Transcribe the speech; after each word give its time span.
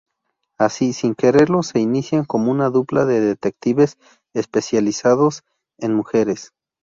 Así, 0.57 0.93
sin 0.93 1.13
quererlo, 1.13 1.61
se 1.61 1.79
inician 1.79 2.25
como 2.25 2.49
una 2.51 2.71
dupla 2.71 3.05
de 3.05 3.21
detectives 3.21 3.99
especializados 4.33 5.43
en 5.77 5.93
mujeres. 5.93 6.53